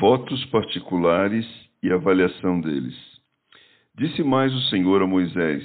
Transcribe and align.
Votos 0.00 0.44
particulares 0.46 1.46
e 1.80 1.92
avaliação 1.92 2.60
deles. 2.60 2.96
Disse 3.96 4.24
mais 4.24 4.52
o 4.52 4.60
Senhor 4.62 5.00
a 5.00 5.06
Moisés: 5.06 5.62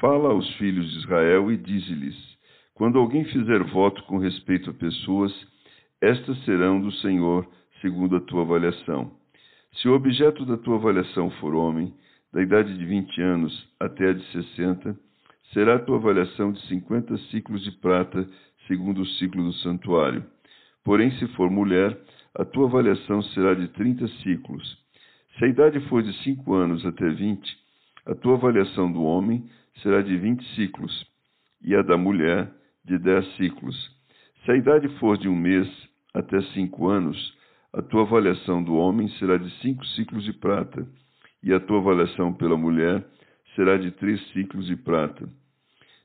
Fala 0.00 0.30
aos 0.30 0.48
filhos 0.54 0.90
de 0.90 0.98
Israel 0.98 1.50
e 1.52 1.56
dize-lhes: 1.56 2.16
Quando 2.74 2.98
alguém 2.98 3.24
fizer 3.26 3.62
voto 3.64 4.02
com 4.04 4.18
respeito 4.18 4.70
a 4.70 4.74
pessoas, 4.74 5.32
estas 6.00 6.36
serão 6.44 6.80
do 6.80 6.90
Senhor, 6.90 7.48
segundo 7.80 8.16
a 8.16 8.20
tua 8.20 8.42
avaliação. 8.42 9.12
Se 9.74 9.88
o 9.88 9.94
objeto 9.94 10.44
da 10.44 10.56
tua 10.56 10.76
avaliação 10.76 11.30
for 11.32 11.54
homem, 11.54 11.94
da 12.32 12.42
idade 12.42 12.76
de 12.76 12.84
vinte 12.84 13.20
anos 13.22 13.52
até 13.78 14.08
a 14.08 14.12
de 14.12 14.24
sessenta, 14.32 14.98
será 15.52 15.76
a 15.76 15.78
tua 15.78 15.98
avaliação 15.98 16.50
de 16.50 16.60
cinquenta 16.66 17.16
ciclos 17.30 17.62
de 17.62 17.70
prata 17.70 18.28
segundo 18.66 19.02
o 19.02 19.06
ciclo 19.06 19.44
do 19.44 19.52
santuário. 19.54 20.24
Porém, 20.84 21.12
se 21.12 21.28
for 21.28 21.48
mulher, 21.48 21.96
a 22.34 22.44
tua 22.44 22.66
avaliação 22.66 23.22
será 23.22 23.54
de 23.54 23.68
trinta 23.68 24.06
ciclos. 24.22 24.78
Se 25.38 25.44
a 25.44 25.48
idade 25.48 25.80
for 25.88 26.02
de 26.02 26.12
cinco 26.22 26.54
anos 26.54 26.84
até 26.86 27.08
vinte, 27.10 27.50
a 28.06 28.14
tua 28.14 28.34
avaliação 28.34 28.90
do 28.90 29.02
homem 29.02 29.48
será 29.82 30.02
de 30.02 30.16
vinte 30.16 30.44
ciclos, 30.54 31.06
e 31.62 31.74
a 31.74 31.82
da 31.82 31.96
mulher 31.96 32.50
de 32.84 32.98
dez 32.98 33.26
ciclos. 33.36 33.76
Se 34.44 34.50
a 34.50 34.56
idade 34.56 34.88
for 34.98 35.16
de 35.16 35.28
um 35.28 35.36
mês 35.36 35.68
até 36.12 36.40
cinco 36.52 36.88
anos, 36.88 37.16
a 37.72 37.80
tua 37.80 38.02
avaliação 38.02 38.62
do 38.62 38.74
homem 38.74 39.08
será 39.18 39.38
de 39.38 39.50
cinco 39.60 39.84
ciclos 39.86 40.24
de 40.24 40.32
prata, 40.32 40.86
e 41.42 41.52
a 41.52 41.60
tua 41.60 41.78
avaliação 41.78 42.32
pela 42.32 42.56
mulher 42.56 43.04
será 43.54 43.76
de 43.76 43.90
três 43.92 44.20
ciclos 44.32 44.66
de 44.66 44.76
prata. 44.76 45.28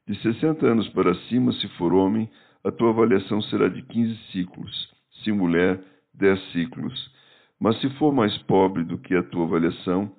De 0.07 0.15
sessenta 0.21 0.65
anos 0.65 0.87
para 0.89 1.13
cima, 1.27 1.51
se 1.53 1.67
for 1.77 1.93
homem, 1.93 2.29
a 2.63 2.71
tua 2.71 2.89
avaliação 2.89 3.41
será 3.43 3.67
de 3.67 3.81
quinze 3.81 4.15
ciclos, 4.31 4.93
se 5.23 5.31
mulher, 5.31 5.81
dez 6.17 6.39
ciclos. 6.51 7.11
Mas 7.59 7.79
se 7.81 7.89
for 7.91 8.13
mais 8.13 8.37
pobre 8.39 8.83
do 8.83 8.97
que 8.97 9.15
a 9.15 9.23
tua 9.23 9.45
avaliação, 9.45 10.11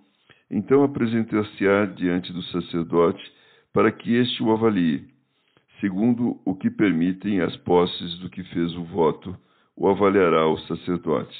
então 0.50 0.82
apresentar-se-á 0.82 1.86
diante 1.86 2.32
do 2.32 2.42
sacerdote 2.44 3.22
para 3.72 3.92
que 3.92 4.14
este 4.14 4.42
o 4.42 4.50
avalie, 4.50 5.06
segundo 5.80 6.40
o 6.44 6.54
que 6.54 6.70
permitem 6.70 7.40
as 7.40 7.56
posses 7.58 8.18
do 8.18 8.30
que 8.30 8.42
fez 8.44 8.74
o 8.76 8.84
voto, 8.84 9.36
o 9.76 9.88
avaliará 9.88 10.46
o 10.48 10.58
sacerdote. 10.60 11.36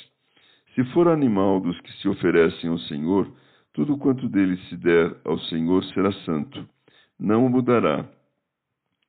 Se 0.74 0.84
for 0.92 1.08
animal 1.08 1.60
dos 1.60 1.80
que 1.80 1.92
se 1.94 2.08
oferecem 2.08 2.70
ao 2.70 2.78
Senhor, 2.78 3.28
tudo 3.72 3.98
quanto 3.98 4.28
dele 4.28 4.56
se 4.68 4.76
der 4.76 5.16
ao 5.24 5.38
Senhor 5.40 5.82
será 5.86 6.12
santo. 6.24 6.68
Não 7.18 7.46
o 7.46 7.50
mudará, 7.50 8.08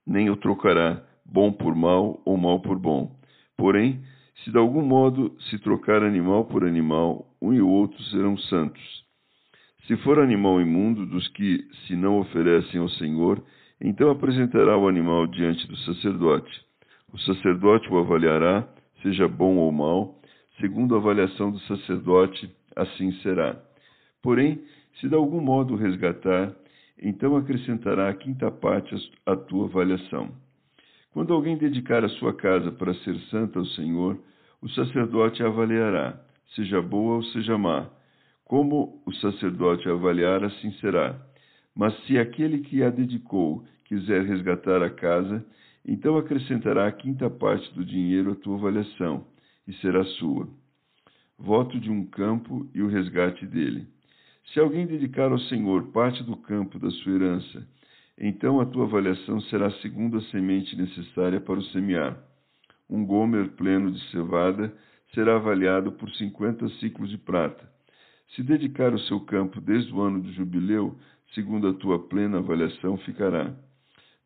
nem 0.06 0.30
o 0.30 0.36
trocará, 0.36 1.04
bom 1.24 1.52
por 1.52 1.76
mal 1.76 2.22
ou 2.26 2.38
mal 2.38 2.60
por 2.62 2.80
bom. 2.80 3.16
Porém, 3.56 4.02
se 4.44 4.52
de 4.52 4.58
algum 4.58 4.82
modo 4.82 5.36
se 5.50 5.60
trocar 5.60 6.04
animal 6.04 6.46
por 6.46 6.64
animal, 6.64 7.26
um 7.42 7.54
e 7.54 7.62
o 7.62 7.68
outro 7.68 8.02
serão 8.04 8.38
santos. 8.38 9.04
Se 9.88 9.98
for 9.98 10.20
animal 10.20 10.62
imundo 10.62 11.06
dos 11.06 11.28
que 11.30 11.66
se 11.86 11.96
não 11.96 12.20
oferecem 12.20 12.80
ao 12.80 12.90
Senhor, 12.90 13.44
então 13.82 14.10
apresentará 14.12 14.78
o 14.78 14.88
animal 14.88 15.26
diante 15.28 15.68
do 15.68 15.76
sacerdote. 15.78 16.52
O 17.12 17.18
sacerdote 17.20 17.90
o 17.90 17.98
avaliará, 17.98 18.68
seja 19.02 19.28
bom 19.28 19.56
ou 19.58 19.72
mau, 19.72 20.22
segundo 20.60 20.96
a 20.96 21.00
avaliação 21.00 21.52
do 21.52 21.60
sacerdote, 21.62 22.50
assim 22.76 23.12
será. 23.24 23.60
Porém, 24.22 24.62
se 25.00 25.08
de 25.08 25.16
algum 25.16 25.42
modo 25.42 25.76
resgatar, 25.76 26.54
então 27.02 27.36
acrescentará 27.36 28.10
a 28.10 28.14
quinta 28.14 28.52
parte 28.52 28.94
à 29.26 29.36
tua 29.36 29.66
avaliação. 29.66 30.30
Quando 31.12 31.34
alguém 31.34 31.58
dedicar 31.58 32.04
a 32.04 32.10
sua 32.10 32.34
casa 32.34 32.72
para 32.72 32.94
ser 32.94 33.18
santa 33.32 33.60
ao 33.60 33.66
Senhor, 33.66 34.20
o 34.62 34.70
sacerdote 34.70 35.42
a 35.42 35.48
avaliará, 35.48 36.20
seja 36.56 36.82
boa 36.82 37.16
ou 37.16 37.24
seja 37.24 37.58
má. 37.58 37.90
Como 38.46 39.02
o 39.06 39.14
sacerdote 39.14 39.88
a 39.88 39.94
avaliar, 39.94 40.44
assim 40.44 40.72
será. 40.74 41.20
Mas 41.76 41.98
se 42.06 42.18
aquele 42.18 42.60
que 42.60 42.84
a 42.84 42.90
dedicou 42.90 43.64
quiser 43.86 44.24
resgatar 44.24 44.84
a 44.84 44.90
casa, 44.90 45.44
então 45.86 46.18
acrescentará 46.18 46.88
a 46.88 46.92
quinta 46.92 47.30
parte 47.30 47.74
do 47.74 47.84
dinheiro 47.84 48.34
à 48.34 48.36
tua 48.36 48.58
avaliação, 48.58 49.26
e 49.68 49.74
será 49.74 50.04
sua. 50.04 50.48
Voto 51.38 51.80
de 51.80 51.90
um 51.90 52.06
campo 52.06 52.70
e 52.74 52.82
o 52.82 52.88
resgate 52.88 53.46
dele. 53.46 53.88
Se 54.54 54.60
alguém 54.60 54.86
dedicar 54.86 55.32
ao 55.32 55.40
Senhor 55.40 55.92
parte 55.92 56.24
do 56.24 56.36
campo 56.36 56.78
da 56.78 56.92
sua 56.92 57.14
herança, 57.14 57.68
então 58.20 58.60
a 58.60 58.66
tua 58.66 58.84
avaliação 58.84 59.40
será 59.44 59.72
segundo 59.80 60.18
a 60.18 60.22
semente 60.24 60.76
necessária 60.76 61.40
para 61.40 61.60
o 61.60 61.64
semear. 61.66 62.18
Um 62.90 63.06
gomer 63.06 63.52
pleno 63.52 63.92
de 63.92 64.00
cevada 64.12 64.74
será 65.14 65.38
avaliado 65.38 65.94
por 65.94 66.10
cinquenta 66.12 66.68
ciclos 66.80 67.10
de 67.10 67.18
prata. 67.18 67.70
Se 68.36 68.44
dedicar 68.44 68.94
o 68.94 69.00
seu 69.00 69.22
campo 69.22 69.62
desde 69.62 69.94
o 69.94 70.02
ano 70.02 70.22
do 70.22 70.32
jubileu, 70.34 70.98
segundo 71.34 71.68
a 71.68 71.74
tua 71.74 72.08
plena 72.08 72.40
avaliação, 72.40 72.98
ficará. 72.98 73.56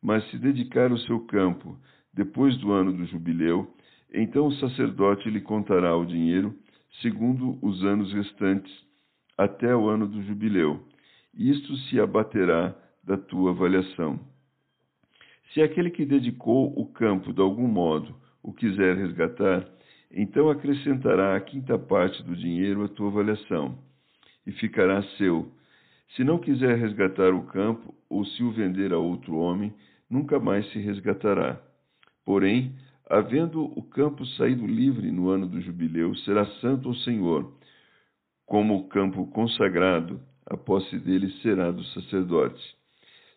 Mas 0.02 0.28
se 0.30 0.38
dedicar 0.38 0.90
o 0.90 0.98
seu 0.98 1.20
campo 1.20 1.78
depois 2.12 2.56
do 2.58 2.72
ano 2.72 2.92
do 2.92 3.04
jubileu, 3.06 3.72
então 4.12 4.46
o 4.46 4.54
sacerdote 4.56 5.30
lhe 5.30 5.40
contará 5.40 5.96
o 5.96 6.04
dinheiro 6.04 6.54
segundo 7.00 7.58
os 7.62 7.82
anos 7.84 8.12
restantes 8.12 8.72
até 9.36 9.74
o 9.74 9.88
ano 9.88 10.06
do 10.06 10.22
jubileu. 10.22 10.80
Isto 11.34 11.76
se 11.76 11.98
abaterá 11.98 12.74
da 13.06 13.16
tua 13.16 13.50
avaliação. 13.50 14.18
Se 15.52 15.62
aquele 15.62 15.90
que 15.90 16.04
dedicou 16.04 16.72
o 16.78 16.86
campo 16.86 17.32
de 17.32 17.40
algum 17.40 17.68
modo 17.68 18.14
o 18.42 18.52
quiser 18.52 18.96
resgatar, 18.96 19.66
então 20.10 20.50
acrescentará 20.50 21.36
a 21.36 21.40
quinta 21.40 21.78
parte 21.78 22.22
do 22.22 22.36
dinheiro 22.36 22.84
à 22.84 22.88
tua 22.88 23.08
avaliação, 23.08 23.78
e 24.46 24.52
ficará 24.52 25.02
seu. 25.16 25.50
Se 26.14 26.22
não 26.22 26.38
quiser 26.38 26.76
resgatar 26.76 27.32
o 27.32 27.46
campo, 27.46 27.94
ou 28.08 28.24
se 28.24 28.42
o 28.42 28.52
vender 28.52 28.92
a 28.92 28.98
outro 28.98 29.36
homem, 29.36 29.72
nunca 30.08 30.38
mais 30.38 30.70
se 30.72 30.78
resgatará. 30.78 31.60
Porém, 32.24 32.74
havendo 33.08 33.64
o 33.64 33.82
campo 33.82 34.24
saído 34.26 34.66
livre 34.66 35.10
no 35.10 35.28
ano 35.28 35.46
do 35.46 35.60
jubileu, 35.60 36.14
será 36.16 36.46
santo 36.60 36.88
ao 36.88 36.94
Senhor, 36.96 37.52
como 38.46 38.76
o 38.76 38.88
campo 38.88 39.26
consagrado, 39.28 40.20
a 40.46 40.56
posse 40.56 40.98
dele 40.98 41.30
será 41.42 41.70
do 41.70 41.82
sacerdote. 41.84 42.62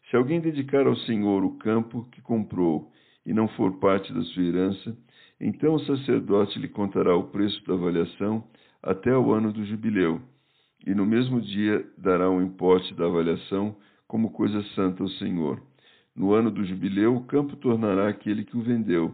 Se 0.09 0.15
alguém 0.15 0.39
dedicar 0.39 0.87
ao 0.87 0.95
Senhor 0.95 1.43
o 1.43 1.57
campo 1.57 2.07
que 2.11 2.21
comprou 2.21 2.91
e 3.25 3.33
não 3.33 3.47
for 3.49 3.77
parte 3.79 4.13
da 4.13 4.21
sua 4.21 4.43
herança, 4.43 4.97
então 5.39 5.75
o 5.75 5.79
sacerdote 5.85 6.57
lhe 6.59 6.69
contará 6.69 7.15
o 7.15 7.27
preço 7.27 7.61
da 7.65 7.73
avaliação 7.73 8.43
até 8.81 9.15
o 9.15 9.33
ano 9.33 9.51
do 9.51 9.65
jubileu, 9.65 10.21
e 10.85 10.95
no 10.95 11.05
mesmo 11.05 11.41
dia 11.41 11.85
dará 11.97 12.29
o 12.29 12.37
um 12.37 12.41
importe 12.41 12.93
da 12.93 13.05
avaliação 13.05 13.75
como 14.07 14.31
coisa 14.31 14.63
santa 14.75 15.03
ao 15.03 15.09
Senhor. 15.09 15.61
No 16.15 16.33
ano 16.33 16.49
do 16.49 16.63
jubileu, 16.65 17.15
o 17.15 17.25
campo 17.25 17.57
tornará 17.57 18.07
aquele 18.07 18.45
que 18.45 18.57
o 18.57 18.61
vendeu, 18.61 19.13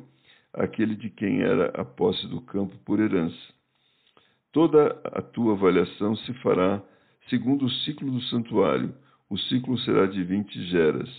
aquele 0.54 0.96
de 0.96 1.10
quem 1.10 1.42
era 1.42 1.70
a 1.70 1.84
posse 1.84 2.28
do 2.28 2.40
campo 2.40 2.78
por 2.86 3.00
herança. 3.00 3.54
Toda 4.52 5.02
a 5.06 5.22
tua 5.22 5.54
avaliação 5.54 6.16
se 6.18 6.34
fará 6.36 6.81
segundo 7.30 7.66
o 7.66 7.69
ciclo 7.69 8.12
do 8.12 8.22
santuário. 8.24 8.94
O 9.30 9.38
ciclo 9.38 9.78
será 9.80 10.06
de 10.06 10.24
vinte 10.24 10.62
geras. 10.66 11.10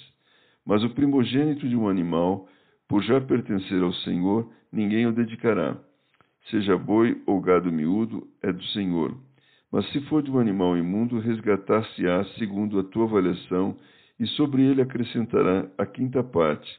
Mas 0.64 0.82
o 0.82 0.90
primogênito 0.90 1.68
de 1.68 1.76
um 1.76 1.88
animal, 1.88 2.48
por 2.88 3.02
já 3.02 3.20
pertencer 3.20 3.82
ao 3.82 3.92
Senhor, 3.92 4.50
ninguém 4.72 5.06
o 5.06 5.12
dedicará. 5.12 5.76
Seja 6.50 6.76
boi 6.76 7.22
ou 7.26 7.40
gado 7.40 7.72
miúdo, 7.72 8.26
é 8.42 8.52
do 8.52 8.64
Senhor. 8.66 9.16
Mas 9.72 9.90
se 9.90 10.00
for 10.02 10.22
de 10.22 10.30
um 10.30 10.38
animal 10.38 10.76
imundo, 10.76 11.18
resgatar-se-á 11.18 12.24
segundo 12.38 12.78
a 12.78 12.84
tua 12.84 13.04
avaliação, 13.04 13.76
e 14.18 14.26
sobre 14.28 14.62
ele 14.62 14.80
acrescentará 14.80 15.68
a 15.76 15.84
quinta 15.84 16.22
parte. 16.22 16.70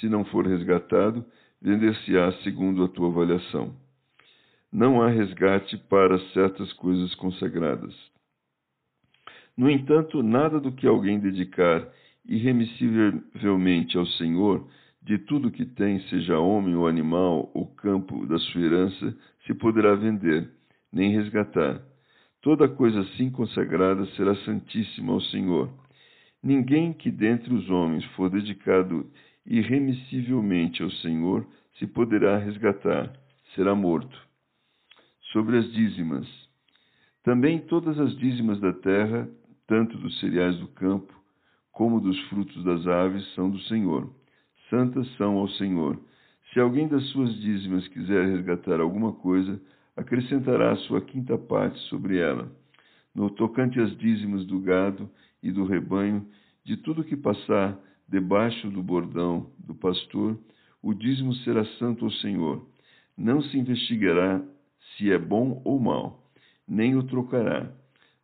Se 0.00 0.08
não 0.08 0.24
for 0.24 0.46
resgatado, 0.46 1.24
vender-se-á 1.62 2.32
segundo 2.42 2.82
a 2.82 2.88
tua 2.88 3.08
avaliação. 3.08 3.74
Não 4.72 5.00
há 5.00 5.08
resgate 5.08 5.76
para 5.88 6.18
certas 6.30 6.72
coisas 6.72 7.14
consagradas. 7.14 7.94
No 9.56 9.70
entanto, 9.70 10.22
nada 10.22 10.58
do 10.58 10.72
que 10.72 10.86
alguém 10.86 11.20
dedicar 11.20 11.88
irremissivelmente 12.26 13.96
ao 13.96 14.06
Senhor, 14.06 14.66
de 15.02 15.18
tudo 15.18 15.50
que 15.50 15.64
tem, 15.64 16.00
seja 16.08 16.38
homem 16.38 16.74
ou 16.74 16.88
animal, 16.88 17.50
ou 17.54 17.66
campo 17.66 18.26
da 18.26 18.38
sua 18.38 18.62
herança, 18.62 19.16
se 19.46 19.54
poderá 19.54 19.94
vender, 19.94 20.50
nem 20.92 21.12
resgatar. 21.12 21.80
Toda 22.40 22.68
coisa 22.68 23.00
assim 23.00 23.30
consagrada 23.30 24.06
será 24.16 24.34
santíssima 24.36 25.12
ao 25.12 25.20
Senhor. 25.20 25.70
Ninguém 26.42 26.92
que 26.92 27.10
dentre 27.10 27.54
os 27.54 27.68
homens 27.70 28.04
for 28.16 28.30
dedicado 28.30 29.10
irremissivelmente 29.46 30.82
ao 30.82 30.90
Senhor 30.90 31.46
se 31.78 31.86
poderá 31.86 32.38
resgatar, 32.38 33.12
será 33.54 33.74
morto. 33.74 34.18
Sobre 35.32 35.58
as 35.58 35.70
dízimas. 35.72 36.26
Também 37.22 37.58
todas 37.60 37.98
as 37.98 38.16
dízimas 38.18 38.60
da 38.60 38.72
terra, 38.72 39.28
tanto 39.66 39.96
dos 39.98 40.18
cereais 40.20 40.56
do 40.58 40.68
campo, 40.68 41.12
como 41.72 42.00
dos 42.00 42.18
frutos 42.28 42.62
das 42.64 42.86
aves, 42.86 43.34
são 43.34 43.50
do 43.50 43.58
Senhor. 43.62 44.10
Santas 44.70 45.08
são 45.16 45.36
ao 45.36 45.48
Senhor. 45.48 45.98
Se 46.52 46.60
alguém 46.60 46.86
das 46.86 47.04
suas 47.10 47.34
dízimas 47.40 47.86
quiser 47.88 48.26
resgatar 48.26 48.80
alguma 48.80 49.12
coisa, 49.12 49.60
acrescentará 49.96 50.72
a 50.72 50.76
sua 50.76 51.00
quinta 51.00 51.36
parte 51.36 51.78
sobre 51.88 52.18
ela. 52.18 52.50
No 53.14 53.30
tocante 53.30 53.80
às 53.80 53.96
dízimas 53.98 54.44
do 54.46 54.60
gado 54.60 55.10
e 55.42 55.50
do 55.50 55.64
rebanho, 55.64 56.26
de 56.64 56.76
tudo 56.76 57.04
que 57.04 57.16
passar 57.16 57.78
debaixo 58.08 58.70
do 58.70 58.82
bordão 58.82 59.50
do 59.58 59.74
pastor, 59.74 60.38
o 60.82 60.92
dízimo 60.94 61.34
será 61.36 61.64
santo 61.78 62.04
ao 62.04 62.10
Senhor. 62.10 62.66
Não 63.16 63.40
se 63.42 63.58
investigará 63.58 64.42
se 64.96 65.10
é 65.10 65.18
bom 65.18 65.62
ou 65.64 65.78
mal, 65.78 66.22
nem 66.66 66.96
o 66.96 67.02
trocará. 67.04 67.70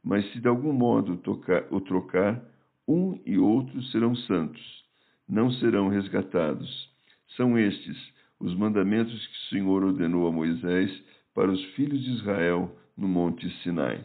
Mas 0.03 0.31
se 0.33 0.41
de 0.41 0.49
algum 0.49 0.73
modo 0.73 1.17
tocar, 1.19 1.65
o 1.71 1.81
trocar, 1.81 2.43
um 2.89 3.21
e 3.25 3.39
outro 3.39 3.83
serão 3.85 4.15
santos, 4.15 4.85
não 5.29 5.51
serão 5.53 5.89
resgatados. 5.89 6.91
São 7.37 7.59
estes 7.59 7.97
os 8.41 8.55
mandamentos 8.55 9.27
que 9.27 9.37
o 9.37 9.49
Senhor 9.51 9.85
ordenou 9.85 10.27
a 10.27 10.33
Moisés 10.33 10.91
para 11.35 11.51
os 11.51 11.63
filhos 11.75 12.03
de 12.03 12.11
Israel 12.13 12.75
no 12.97 13.07
Monte 13.07 13.49
Sinai. 13.63 14.03